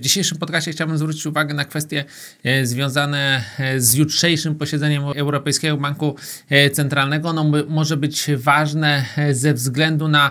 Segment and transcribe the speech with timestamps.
[0.00, 2.04] W dzisiejszym podcastie chciałbym zwrócić uwagę na kwestie
[2.44, 6.16] e, związane e, z jutrzejszym posiedzeniem Europejskiego Banku
[6.50, 7.28] e, Centralnego.
[7.28, 10.30] Ono może być ważne ze względu na,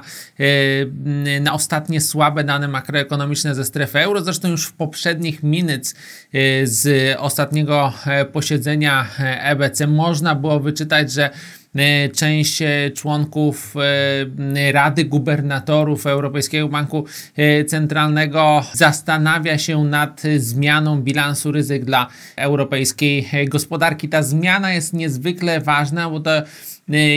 [1.41, 4.21] na ostatnie słabe dane makroekonomiczne ze strefy euro.
[4.21, 5.93] Zresztą już w poprzednich minut
[6.63, 7.93] z ostatniego
[8.33, 11.29] posiedzenia EBC można było wyczytać, że
[12.13, 13.75] część e, członków
[14.55, 17.05] e, Rady Gubernatorów Europejskiego Banku
[17.67, 24.09] Centralnego zastanawia się nad zmianą bilansu ryzyk dla europejskiej gospodarki.
[24.09, 26.31] Ta zmiana jest niezwykle ważna, bo to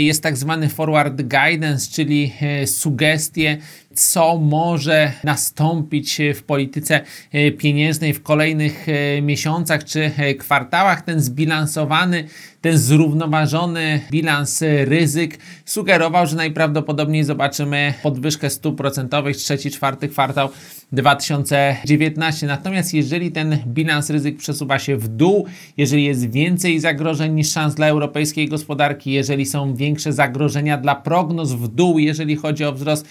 [0.01, 2.33] jest tak zwany forward guidance, czyli
[2.67, 3.59] sugestie
[3.95, 7.01] co może nastąpić w polityce
[7.33, 11.03] e, pieniężnej w kolejnych e, miesiącach czy e, kwartałach.
[11.03, 12.25] Ten zbilansowany,
[12.61, 20.49] ten zrównoważony bilans ryzyk sugerował, że najprawdopodobniej zobaczymy podwyżkę stóp procentowych trzeci, czwarty kwartał
[20.93, 22.47] 2019.
[22.47, 27.75] Natomiast jeżeli ten bilans ryzyk przesuwa się w dół, jeżeli jest więcej zagrożeń niż szans
[27.75, 33.07] dla europejskiej gospodarki, jeżeli są większe zagrożenia dla prognoz w dół, jeżeli chodzi o wzrost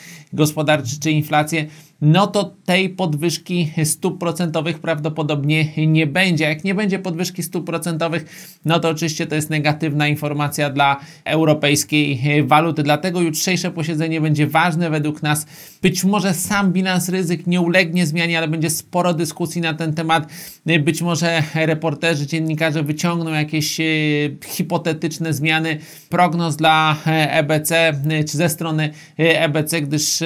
[0.69, 1.65] gospodarczy czy inflację,
[2.01, 6.45] no to tej podwyżki stóp procentowych prawdopodobnie nie będzie.
[6.45, 8.25] Jak nie będzie podwyżki stóp procentowych,
[8.65, 12.83] no to oczywiście to jest negatywna informacja dla europejskiej waluty.
[12.83, 15.45] Dlatego jutrzejsze posiedzenie będzie ważne według nas.
[15.81, 20.27] Być może sam bilans ryzyk nie ulegnie zmianie, ale będzie sporo dyskusji na ten temat.
[20.65, 23.83] Być może reporterzy, dziennikarze wyciągną jakieś e,
[24.45, 27.93] hipotetyczne zmiany prognoz dla EBC,
[28.31, 30.25] czy ze strony EBC, gdyż e,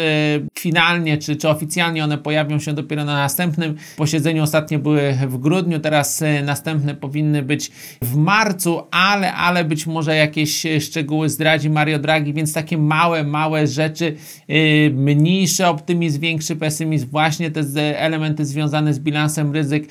[0.60, 4.44] finalnie, czy, czy oficjalnie oficjalnie one pojawią się dopiero na następnym posiedzeniu.
[4.44, 10.16] Ostatnie były w grudniu, teraz e, następne powinny być w marcu, ale, ale być może
[10.16, 14.16] jakieś e, szczegóły zdradzi Mario Draghi, więc takie małe, małe rzeczy,
[14.48, 19.88] e, mniejszy optymizm, większy pesymizm, właśnie te elementy związane z bilansem ryzyk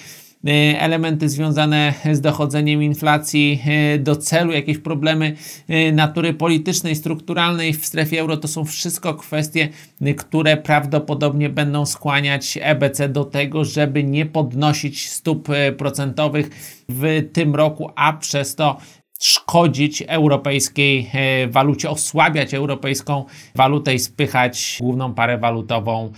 [0.79, 5.37] elementy związane z dochodzeniem inflacji e, do celu, jakieś problemy
[5.69, 9.69] e, natury politycznej, strukturalnej w strefie euro, to są wszystko kwestie,
[10.17, 16.51] które prawdopodobnie będą skłaniać EBC do tego, żeby nie podnosić stóp procentowych
[16.89, 18.77] w tym roku, a przez to
[19.21, 21.11] szkodzić europejskiej
[21.49, 23.25] walucie, osłabiać europejską
[23.55, 26.13] walutę i spychać główną parę walutową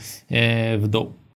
[0.78, 1.23] w dół.